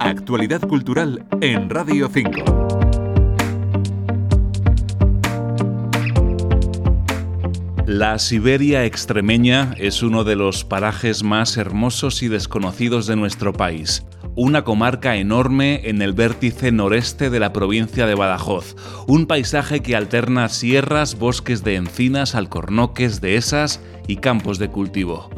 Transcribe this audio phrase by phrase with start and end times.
[0.00, 2.30] Actualidad cultural en Radio 5.
[7.86, 14.02] La Siberia extremeña es uno de los parajes más hermosos y desconocidos de nuestro país
[14.36, 18.76] una comarca enorme en el vértice noreste de la provincia de Badajoz,
[19.06, 25.28] un paisaje que alterna sierras, bosques de encinas, alcornoques, dehesas y campos de cultivo.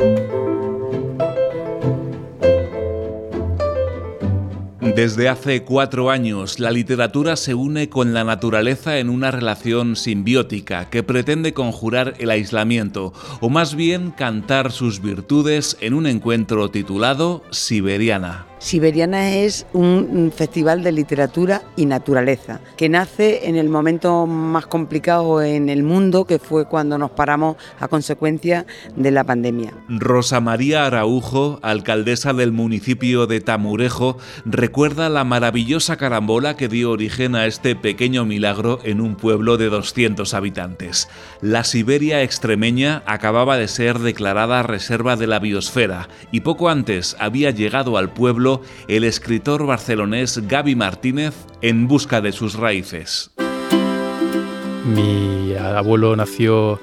[4.95, 10.91] Desde hace cuatro años, la literatura se une con la naturaleza en una relación simbiótica
[10.91, 17.43] que pretende conjurar el aislamiento, o más bien cantar sus virtudes en un encuentro titulado
[17.51, 18.52] Siberiana.
[18.63, 25.43] Siberiana es un festival de literatura y naturaleza que nace en el momento más complicado
[25.43, 29.73] en el mundo, que fue cuando nos paramos a consecuencia de la pandemia.
[29.89, 37.35] Rosa María Araujo, alcaldesa del municipio de Tamurejo, recuerda la maravillosa carambola que dio origen
[37.35, 41.09] a este pequeño milagro en un pueblo de 200 habitantes.
[41.41, 47.51] La Siberia extremeña acababa de ser declarada reserva de la biosfera y poco antes había
[47.51, 48.52] llegado al pueblo
[48.89, 53.31] el escritor barcelonés Gaby Martínez en busca de sus raíces.
[54.85, 56.81] Mi abuelo nació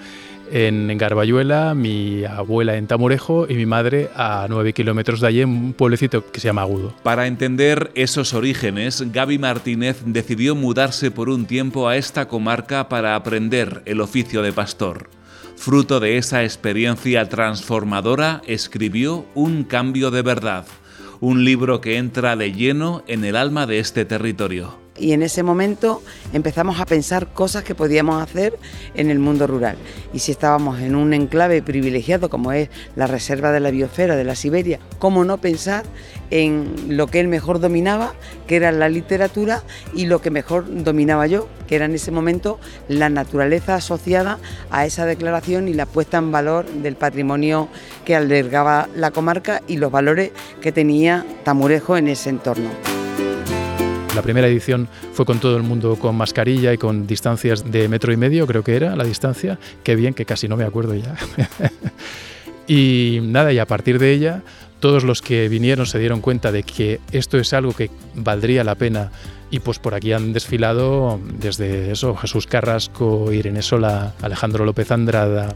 [0.51, 5.49] en Garbayuela, mi abuela en Tamurejo y mi madre a nueve kilómetros de allí en
[5.49, 6.93] un pueblecito que se llama Agudo.
[7.03, 13.15] Para entender esos orígenes, Gaby Martínez decidió mudarse por un tiempo a esta comarca para
[13.15, 15.09] aprender el oficio de pastor.
[15.55, 20.65] Fruto de esa experiencia transformadora, escribió Un cambio de verdad
[21.21, 25.43] un libro que entra de lleno en el alma de este territorio y en ese
[25.43, 26.01] momento
[26.33, 28.57] empezamos a pensar cosas que podíamos hacer
[28.93, 29.77] en el mundo rural.
[30.13, 34.23] Y si estábamos en un enclave privilegiado como es la reserva de la biosfera de
[34.23, 35.85] la Siberia, ¿cómo no pensar
[36.31, 38.13] en lo que él mejor dominaba,
[38.47, 42.59] que era la literatura, y lo que mejor dominaba yo, que era en ese momento
[42.87, 44.39] la naturaleza asociada
[44.69, 47.67] a esa declaración y la puesta en valor del patrimonio
[48.05, 50.31] que albergaba la comarca y los valores
[50.61, 52.88] que tenía Tamurejo en ese entorno.
[54.15, 58.11] La primera edición fue con todo el mundo con mascarilla y con distancias de metro
[58.11, 59.59] y medio, creo que era la distancia.
[59.83, 61.15] Qué bien, que casi no me acuerdo ya.
[62.67, 64.41] y nada, y a partir de ella,
[64.79, 68.75] todos los que vinieron se dieron cuenta de que esto es algo que valdría la
[68.75, 69.11] pena
[69.51, 75.55] y pues por aquí han desfilado desde eso Jesús Carrasco, Irene Sola, Alejandro López Andrada.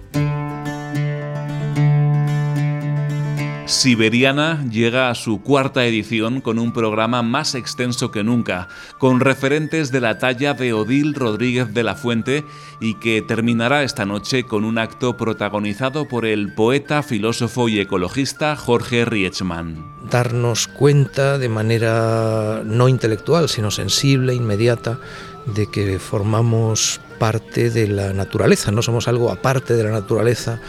[3.74, 8.68] Siberiana llega a su cuarta edición con un programa más extenso que nunca,
[9.00, 12.46] con referentes de la talla de Odil Rodríguez de la Fuente
[12.80, 18.56] y que terminará esta noche con un acto protagonizado por el poeta, filósofo y ecologista
[18.56, 19.84] Jorge Riechman.
[20.10, 25.00] Darnos cuenta de manera no intelectual, sino sensible, inmediata,
[25.46, 30.60] de que formamos parte de la naturaleza, no somos algo aparte de la naturaleza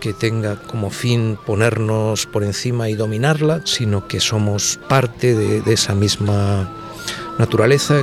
[0.00, 5.94] que tenga como fin ponernos por encima y dominarla, sino que somos parte de, esa
[5.94, 6.68] misma
[7.38, 8.02] naturaleza.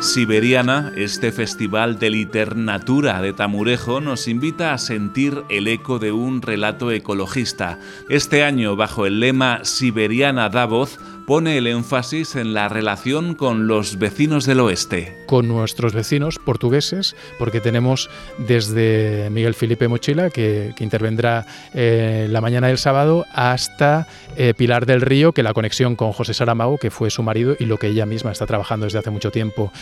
[0.00, 6.42] Siberiana, este festival de literatura de Tamurejo nos invita a sentir el eco de un
[6.42, 7.78] relato ecologista.
[8.08, 13.66] Este año, bajo el lema Siberiana da voz, pone el énfasis en la relación con
[13.66, 15.24] los vecinos del oeste.
[15.26, 21.44] Con nuestros vecinos portugueses, porque tenemos desde Miguel Felipe Mochila, que, intervendrá
[21.74, 24.06] eh, la mañana del sábado, hasta
[24.36, 27.64] eh, Pilar del Río, que la conexión con José Saramago, que fue su marido y
[27.64, 29.72] lo que ella misma está trabajando desde hace mucho tiempo,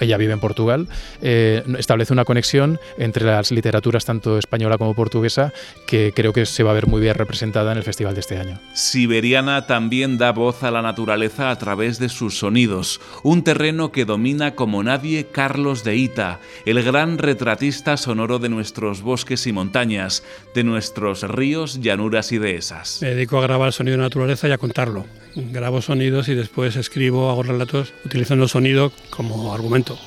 [0.00, 0.88] ella vive en Portugal,
[1.20, 5.52] eh, establece una conexión entre las literaturas tanto española como portuguesa,
[5.86, 8.38] que creo que se va a ver muy bien representada en el festival de este
[8.38, 8.58] año.
[8.72, 10.93] Siberiana también da voz a la naturaleza
[11.38, 16.82] a través de sus sonidos, un terreno que domina como nadie Carlos de Ita, el
[16.82, 20.22] gran retratista sonoro de nuestros bosques y montañas,
[20.54, 22.98] de nuestros ríos, llanuras y dehesas.
[23.02, 25.04] Me dedico a grabar sonido de naturaleza y a contarlo.
[25.34, 29.98] Grabo sonidos y después escribo, hago relatos utilizando el sonido como argumento.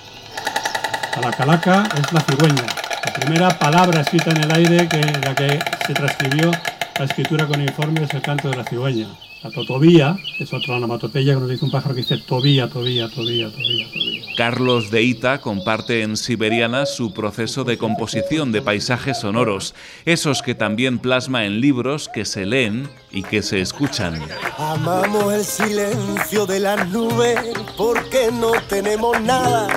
[1.21, 2.65] La calaca es la cigüeña,
[3.06, 6.51] la primera palabra escrita en el aire que la que se transcribió
[6.97, 9.07] la escritura con informe es el canto de la cigüeña.
[9.44, 13.50] La totobía es otra onomatopeya que nos dice un pájaro que dice tobía, tobía, tobía,
[13.50, 14.36] tobía, tobía.
[14.36, 19.75] Carlos de Ita comparte en Siberiana su proceso de composición de paisajes sonoros,
[20.06, 24.19] esos que también plasma en libros que se leen y que se escuchan.
[24.57, 27.39] Amamos el silencio de las nubes
[27.78, 29.68] porque no tenemos nada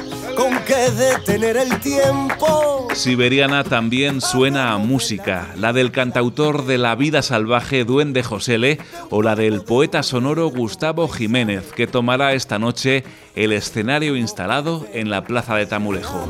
[0.70, 2.86] que detener el tiempo.
[2.94, 8.78] Siberiana también suena a música, la del cantautor de La vida salvaje Duende Josele
[9.10, 13.02] o la del poeta sonoro Gustavo Jiménez, que tomará esta noche
[13.34, 16.28] el escenario instalado en la Plaza de Tamurejo.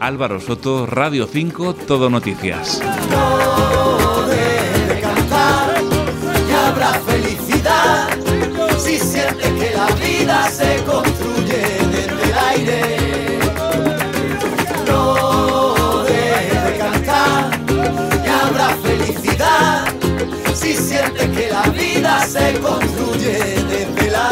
[0.00, 2.82] Álvaro Soto, Radio 5, Todo Noticias.
[3.08, 5.80] No de cantar
[6.48, 8.08] y habrá felicidad
[8.78, 10.82] si siente que la vida se
[22.52, 23.32] se construye
[23.68, 24.24] desde el aire.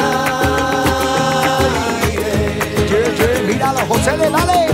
[3.47, 4.69] Míralo, José, le dale.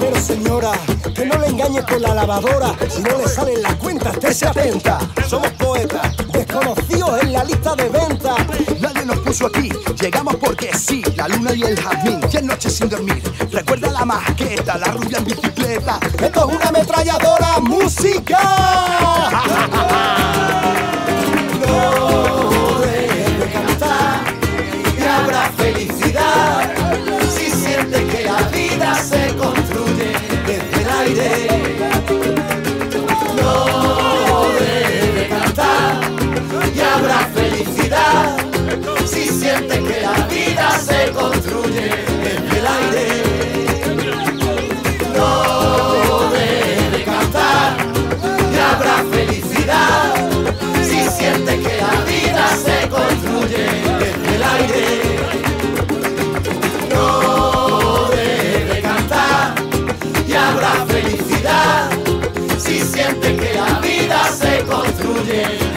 [0.00, 0.72] Pero señora,
[1.14, 4.46] que no le engañe con la lavadora, si no le salen las cuentas, te se
[4.46, 4.98] atenta.
[5.28, 8.34] Somos poetas, desconocidos en la lista de venta.
[8.80, 9.70] Nadie nos puso aquí,
[10.00, 11.02] llegamos porque sí.
[11.16, 13.22] La luna y el jazmín, diez noches sin dormir.
[13.50, 16.00] Recuerda la maqueta, la rubia en bicicleta.
[16.22, 19.09] Esto es una ametralladora, música.
[60.86, 61.90] Felicidad.
[62.58, 65.69] Si siente que la vida se construye